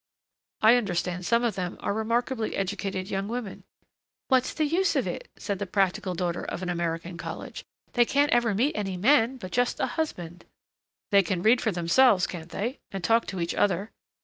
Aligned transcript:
"I 0.63 0.77
understand 0.77 1.27
some 1.27 1.43
of 1.43 1.53
them 1.53 1.77
are 1.79 1.93
remarkably 1.93 2.55
educated 2.55 3.07
young 3.07 3.27
women." 3.27 3.65
"What's 4.29 4.51
the 4.51 4.65
use 4.65 4.95
of 4.95 5.05
it?" 5.05 5.27
said 5.37 5.59
the 5.59 5.67
practical 5.67 6.15
daughter 6.15 6.43
of 6.43 6.63
an 6.63 6.69
American 6.69 7.17
college. 7.17 7.63
"They 7.93 8.05
can't 8.05 8.31
ever 8.31 8.55
meet 8.55 8.75
any 8.75 8.97
men, 8.97 9.37
but 9.37 9.51
just 9.51 9.79
a 9.79 9.85
husband" 10.01 10.45
"They 11.11 11.21
can 11.21 11.43
read 11.43 11.61
for 11.61 11.71
themselves, 11.71 12.25
can't 12.25 12.49
they? 12.49 12.79
And 12.91 13.03
talk 13.03 13.27
to 13.27 13.39
each 13.39 13.53
other. 13.53 13.91